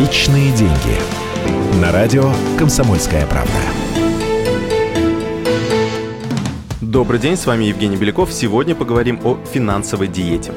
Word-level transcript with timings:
Личные 0.00 0.50
деньги. 0.52 0.96
На 1.78 1.92
радио 1.92 2.32
«Комсомольская 2.58 3.26
правда». 3.26 3.52
Добрый 6.80 7.20
день, 7.20 7.36
с 7.36 7.44
вами 7.44 7.64
Евгений 7.64 7.96
Беляков. 7.96 8.32
Сегодня 8.32 8.74
поговорим 8.74 9.20
о 9.24 9.36
финансовой 9.52 10.08
диете. 10.08 10.54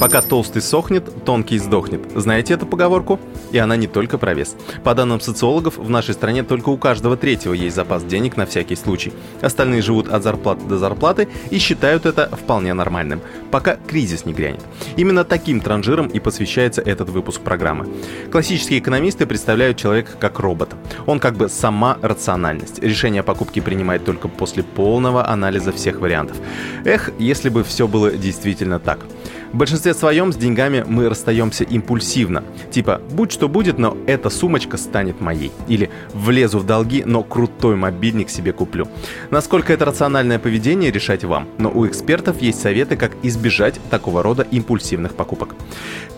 Пока 0.00 0.20
толстый 0.20 0.60
сохнет, 0.60 1.24
тонкий 1.24 1.58
сдохнет. 1.58 2.00
Знаете 2.14 2.54
эту 2.54 2.66
поговорку? 2.66 3.20
И 3.52 3.58
она 3.58 3.76
не 3.76 3.86
только 3.86 4.18
про 4.18 4.34
вес. 4.34 4.56
По 4.82 4.94
данным 4.94 5.20
социологов, 5.20 5.78
в 5.78 5.88
нашей 5.88 6.14
стране 6.14 6.42
только 6.42 6.68
у 6.68 6.76
каждого 6.76 7.16
третьего 7.16 7.54
есть 7.54 7.76
запас 7.76 8.04
денег 8.04 8.36
на 8.36 8.44
всякий 8.44 8.76
случай. 8.76 9.12
Остальные 9.40 9.82
живут 9.82 10.08
от 10.08 10.22
зарплаты 10.22 10.64
до 10.66 10.78
зарплаты 10.78 11.28
и 11.50 11.58
считают 11.58 12.06
это 12.06 12.28
вполне 12.36 12.74
нормальным, 12.74 13.20
пока 13.50 13.76
кризис 13.76 14.24
не 14.24 14.32
грянет. 14.32 14.62
Именно 14.96 15.24
таким 15.24 15.60
транжирам 15.60 16.08
и 16.08 16.18
посвящается 16.18 16.82
этот 16.82 17.08
выпуск 17.08 17.40
программы. 17.40 17.88
Классические 18.30 18.80
экономисты 18.80 19.26
представляют 19.26 19.76
человека 19.76 20.12
как 20.18 20.38
робота. 20.40 20.76
Он 21.06 21.20
как 21.20 21.36
бы 21.36 21.48
сама 21.48 21.98
рациональность. 22.02 22.80
Решение 22.82 23.20
о 23.20 23.24
покупке 23.24 23.62
принимает 23.62 24.04
только 24.04 24.28
после 24.28 24.64
полного 24.64 25.28
анализа 25.28 25.72
всех 25.72 26.00
вариантов. 26.00 26.36
Эх, 26.84 27.10
если 27.18 27.48
бы 27.48 27.62
все 27.62 27.86
было 27.86 28.10
действительно 28.10 28.78
так. 28.78 28.98
В 29.54 29.58
большинстве 29.84 30.00
своем 30.00 30.32
с 30.32 30.36
деньгами 30.36 30.82
мы 30.86 31.08
расстаемся 31.10 31.64
импульсивно. 31.64 32.42
Типа, 32.70 33.02
будь 33.10 33.32
что 33.32 33.48
будет, 33.48 33.78
но 33.78 33.96
эта 34.06 34.30
сумочка 34.30 34.78
станет 34.78 35.20
моей. 35.20 35.52
Или 35.68 35.90
влезу 36.14 36.58
в 36.58 36.64
долги, 36.64 37.02
но 37.04 37.22
крутой 37.22 37.76
мобильник 37.76 38.30
себе 38.30 38.52
куплю. 38.52 38.88
Насколько 39.30 39.74
это 39.74 39.84
рациональное 39.84 40.38
поведение, 40.38 40.90
решать 40.90 41.24
вам. 41.24 41.48
Но 41.58 41.70
у 41.70 41.86
экспертов 41.86 42.40
есть 42.40 42.62
советы, 42.62 42.96
как 42.96 43.12
избежать 43.22 43.78
такого 43.90 44.22
рода 44.22 44.46
импульсивных 44.50 45.14
покупок. 45.14 45.54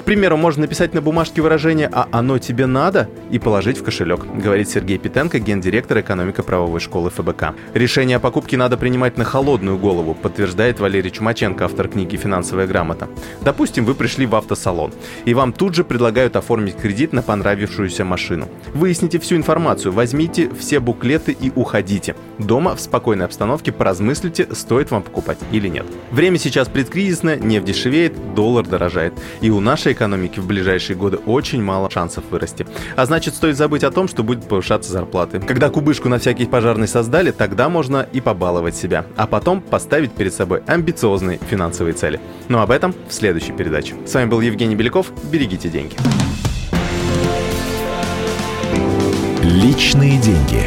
Примеру, 0.07 0.37
можно 0.37 0.61
написать 0.61 0.95
на 0.95 1.03
бумажке 1.03 1.43
выражение 1.43 1.91
«а 1.93 2.07
оно 2.13 2.39
тебе 2.39 2.67
надо» 2.67 3.11
и 3.33 3.41
положить 3.41 3.79
в 3.79 3.83
кошелек, 3.83 4.25
говорит 4.25 4.71
Сергей 4.71 4.99
Питенко, 4.99 5.41
гендиректор 5.41 5.99
экономико-правовой 5.99 6.79
школы 6.79 7.11
ФБК. 7.11 7.57
Решение 7.75 8.19
о 8.19 8.21
покупке 8.21 8.57
надо 8.57 8.77
принимать 8.77 9.19
на 9.19 9.25
холодную 9.25 9.79
голову, 9.79 10.15
подтверждает 10.15 10.79
Валерий 10.79 11.11
Чумаченко, 11.11 11.65
автор 11.65 11.89
книги 11.89 12.15
«Финансовая 12.15 12.69
грамота». 12.69 13.09
Допустим, 13.41 13.85
вы 13.85 13.97
пришли 13.97 14.27
в 14.27 14.37
автосалон, 14.37 14.93
и 15.25 15.35
вам 15.35 15.53
тут 15.53 15.75
же 15.75 15.83
предлагают 15.83 16.37
оформить 16.37 16.77
кредит 16.77 17.13
на 17.13 17.23
понравившуюся 17.23 18.05
машину. 18.05 18.47
Выясните 18.75 19.19
всю 19.19 19.35
информацию, 19.35 19.91
возьмите 19.91 20.49
все 20.55 20.79
буклеты 20.79 21.33
и 21.33 21.51
уходите. 21.53 22.15
Дома 22.39 22.77
в 22.77 22.81
спокойной 22.81 23.25
обстановке 23.25 23.73
поразмыслите, 23.73 24.47
стоит 24.55 24.93
вам 24.93 25.03
покупать 25.03 25.39
или 25.51 25.67
нет. 25.67 25.87
Время 26.13 26.39
сейчас 26.39 26.69
предкризисное, 26.69 27.41
нефть 27.41 27.67
дешевеет, 27.67 28.35
доллар 28.37 28.65
дорожает. 28.65 29.13
И 29.41 29.51
у 29.51 29.59
нашей 29.59 29.96
экономики 29.97 30.39
в 30.39 30.47
ближайшие 30.47 30.97
годы 30.97 31.17
очень 31.17 31.63
мало 31.63 31.91
шансов 31.91 32.25
вырасти. 32.31 32.67
А 32.95 33.07
значит, 33.07 33.35
стоит 33.35 33.57
забыть 33.57 33.83
о 33.83 33.91
том, 33.91 34.07
что 34.07 34.23
будет 34.23 34.47
повышаться 34.49 34.93
зарплаты. 34.93 35.41
Когда 35.41 35.71
кубышку 35.71 36.09
на 36.09 36.19
всякий 36.19 36.47
пожарный 36.47 36.87
создали, 36.87 37.33
тогда 37.33 37.69
можно 37.69 38.07
и 38.13 38.21
побаловать 38.21 38.77
себя. 38.77 39.07
А 39.17 39.27
потом 39.27 39.61
поставить 39.61 40.13
перед 40.13 40.33
собой 40.33 40.63
амбициозные 40.67 41.41
финансовые 41.51 41.95
цели. 41.95 42.21
Но 42.49 42.63
об 42.63 42.71
этом 42.71 42.95
в 43.09 43.13
следующей 43.13 43.53
передаче. 43.53 43.95
С 44.07 44.15
вами 44.15 44.29
был 44.29 44.41
Евгений 44.41 44.77
Беляков. 44.77 45.11
Берегите 45.31 45.69
деньги. 45.69 45.97
Личные 49.43 50.19
деньги. 50.19 50.63